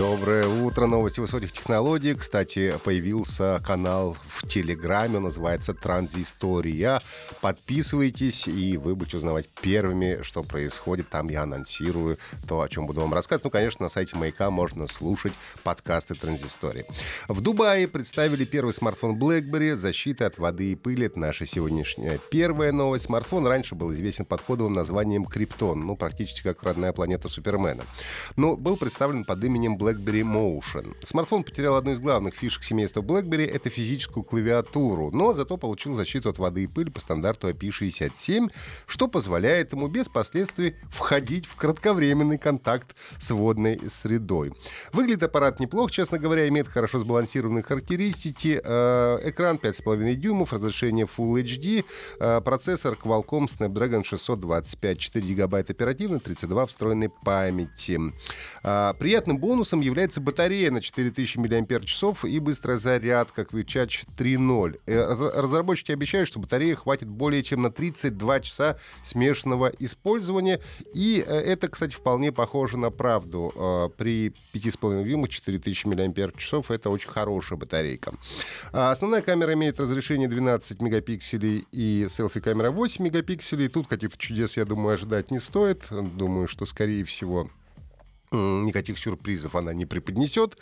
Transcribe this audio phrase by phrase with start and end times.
[0.00, 2.14] Доброе утро, новости высоких технологий.
[2.14, 7.02] Кстати, появился канал в Телеграме, называется Транзистория.
[7.42, 11.10] Подписывайтесь, и вы будете узнавать первыми, что происходит.
[11.10, 12.16] Там я анонсирую
[12.48, 13.44] то, о чем буду вам рассказывать.
[13.44, 16.86] Ну, конечно, на сайте Маяка можно слушать подкасты Транзистории.
[17.28, 19.76] В Дубае представили первый смартфон BlackBerry.
[19.76, 21.08] Защита от воды и пыли.
[21.08, 23.04] Это наша сегодняшняя первая новость.
[23.04, 25.80] Смартфон раньше был известен под кодовым названием Криптон.
[25.80, 27.82] Ну, практически как родная планета Супермена.
[28.36, 30.94] Но был представлен под именем BlackBerry Motion.
[31.04, 36.30] Смартфон потерял одну из главных фишек семейства BlackBerry— это физическую клавиатуру, но зато получил защиту
[36.30, 38.50] от воды и пыли по стандарту IP67,
[38.86, 44.52] что позволяет ему без последствий входить в кратковременный контакт с водной средой.
[44.92, 48.60] Выглядит аппарат неплохо, честно говоря, имеет хорошо сбалансированные характеристики.
[48.62, 51.84] Э, Экран 5,5 дюймов, разрешение Full HD,
[52.20, 58.00] э, процессор Qualcomm Snapdragon 625, 4 гигабайта оперативной, 32 встроенной памяти.
[58.62, 64.80] А, Приятным бонусом является батарея на 4000 мАч и быстрая зарядка Quick Charge 3.0.
[64.86, 70.60] Э, раз- Разработчики обещают, что батареи хватит более чем на 32 часа смешанного использования.
[70.94, 73.52] И э, это, кстати, вполне похоже на правду.
[73.56, 78.12] Э, При 5,5 дюймах 4000 мАч это очень хорошая батарейка.
[78.72, 83.68] А Основная камера имеет разрешение 12 мегапикселей и селфи-камера 8 мегапикселей.
[83.68, 85.82] Тут каких-то чудес, я думаю, ожидать не стоит.
[85.90, 87.48] Думаю, что, скорее всего,
[88.36, 90.56] никаких сюрпризов она не преподнесет.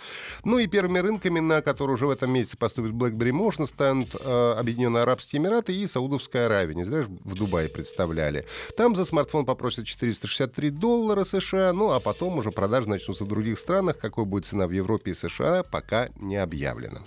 [0.44, 4.55] Ну и первыми рынками, на которые уже в этом месяце поступит BlackBerry Motion, станут э,
[4.58, 6.74] Объединенные Арабские Эмираты и Саудовская Аравия.
[6.74, 8.46] Не же в Дубае представляли.
[8.77, 13.58] Там за смартфон попросят 463 доллара США, ну а потом уже продажи начнутся в других
[13.58, 13.98] странах.
[13.98, 16.98] Какой будет цена в Европе и США, пока не объявлено.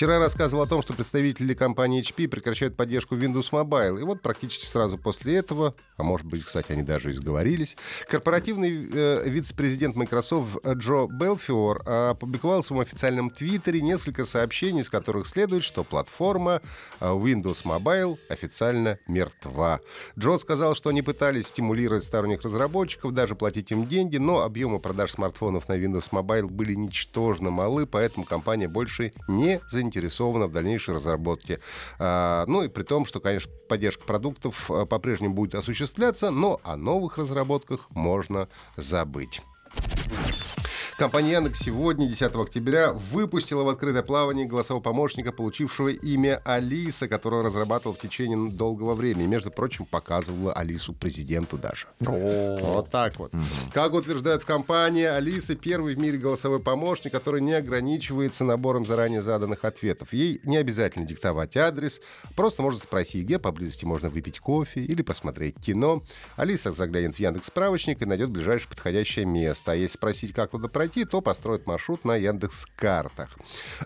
[0.00, 4.00] Вчера рассказывал о том, что представители компании HP прекращают поддержку Windows Mobile.
[4.00, 7.76] И вот практически сразу после этого, а может быть, кстати, они даже и сговорились,
[8.08, 14.88] корпоративный э, вице-президент Microsoft Джо Белфиор э, опубликовал в своем официальном твиттере несколько сообщений, из
[14.88, 16.62] которых следует, что платформа
[16.98, 19.80] э, Windows Mobile официально мертва.
[20.18, 25.12] Джо сказал, что они пытались стимулировать сторонних разработчиков, даже платить им деньги, но объемы продаж
[25.12, 29.89] смартфонов на Windows Mobile были ничтожно малы, поэтому компания больше не заинтересована
[30.46, 31.60] в дальнейшей разработке.
[31.98, 36.76] А, ну и при том, что, конечно, поддержка продуктов а, по-прежнему будет осуществляться, но о
[36.76, 39.42] новых разработках можно забыть.
[41.00, 47.42] Компания Яндекс сегодня, 10 октября, выпустила в открытое плавание голосового помощника, получившего имя Алиса, которого
[47.42, 49.26] разрабатывал в течение долгого времени.
[49.26, 51.86] Между прочим, показывала Алису президенту даже.
[52.00, 53.32] Вот так вот.
[53.72, 59.22] Как утверждают в компании, Алиса первый в мире голосовой помощник, который не ограничивается набором заранее
[59.22, 60.12] заданных ответов.
[60.12, 62.02] Ей не обязательно диктовать адрес,
[62.36, 66.02] просто можно спросить, где поблизости можно выпить кофе или посмотреть кино.
[66.36, 69.72] Алиса заглянет в Яндекс справочник и найдет ближайшее подходящее место.
[69.72, 73.30] А если спросить, как туда пройти, то построит маршрут на Яндекс картах.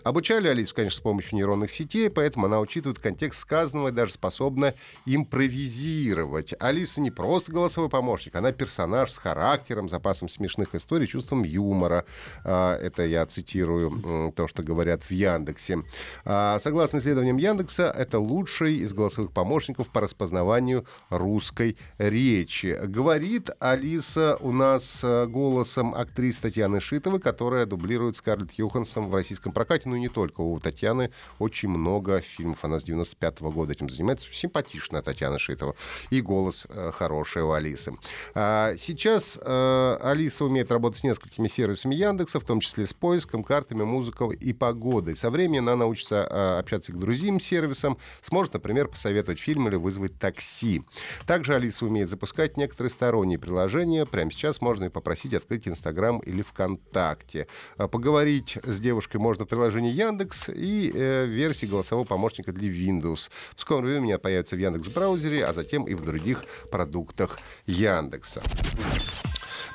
[0.03, 4.73] Обучали Алису, конечно, с помощью нейронных сетей, поэтому она учитывает контекст сказанного и даже способна
[5.05, 6.53] импровизировать.
[6.59, 12.05] Алиса не просто голосовой помощник, она персонаж с характером, запасом смешных историй, чувством юмора.
[12.43, 15.79] А, Это я цитирую то, что говорят в Яндексе.
[16.25, 22.77] А, Согласно исследованиям Яндекса, это лучший из голосовых помощников по распознаванию русской речи.
[22.83, 29.51] Говорит Алиса у нас э, голосом актрисы Татьяны Шитовой, которая дублирует Скарлетт Йоханссон в российском
[29.51, 29.89] прокате.
[29.89, 30.39] Ну и не только.
[30.39, 32.63] У Татьяны очень много фильмов.
[32.63, 34.27] Она с 95 года этим занимается.
[34.31, 35.75] Симпатичная Татьяна Шитова.
[36.09, 37.93] И голос э, хороший у Алисы.
[38.33, 43.43] А, Сейчас э, Алиса умеет работать с несколькими сервисами Яндекса, в том числе с поиском,
[43.43, 45.17] картами, музыкой и погодой.
[45.17, 50.17] Со временем она научится э, общаться к другим сервисам, сможет, например, посоветовать фильм или вызвать
[50.17, 50.83] такси.
[51.27, 54.05] Также Алиса умеет запускать некоторые сторонние приложения.
[54.05, 56.84] Прямо сейчас можно и попросить открыть Инстаграм или ВКонтакте.
[57.77, 63.29] А Поговорить с девушкой можно в приложении Яндекс и э, версии голосового помощника для Windows.
[63.55, 68.41] В скором времени она появится в Яндекс браузере, а затем и в других продуктах Яндекса.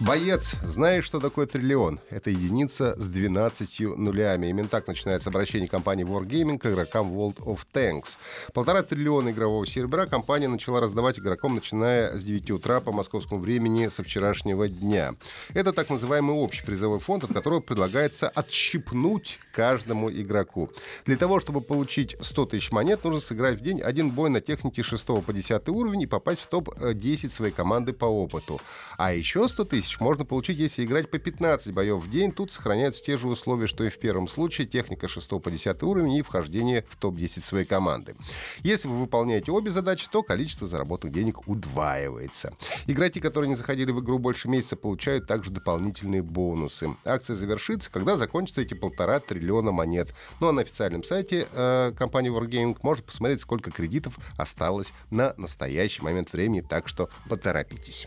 [0.00, 2.00] Боец, знаешь, что такое триллион?
[2.08, 4.47] Это единица с 12 нулями.
[4.47, 8.17] Именно так начинается обращение компании Wargaming к игрокам World of Tanks.
[8.55, 13.88] Полтора триллиона игрового серебра компания начала раздавать игрокам, начиная с 9 утра по московскому времени
[13.88, 15.17] со вчерашнего дня.
[15.52, 20.70] Это так называемый общий призовой фонд, от которого предлагается отщипнуть каждому игроку.
[21.05, 24.82] Для того, чтобы получить 100 тысяч монет, нужно сыграть в день один бой на технике
[24.82, 28.58] 6 по 10 уровень и попасть в топ-10 своей команды по опыту.
[28.97, 32.31] А еще 100 тысяч тысяч можно получить, если играть по 15 боев в день.
[32.31, 34.66] Тут сохраняются те же условия, что и в первом случае.
[34.66, 38.14] Техника 6 по 10 уровень и вхождение в топ-10 своей команды.
[38.60, 42.54] Если вы выполняете обе задачи, то количество заработанных денег удваивается.
[42.87, 46.94] Игроки, которые не заходили в игру больше месяца, получают также дополнительные бонусы.
[47.04, 50.08] Акция завершится, когда закончатся эти полтора триллиона монет.
[50.40, 56.02] Ну а на официальном сайте э, компании Wargaming можно посмотреть, сколько кредитов осталось на настоящий
[56.02, 58.06] момент времени, так что поторопитесь.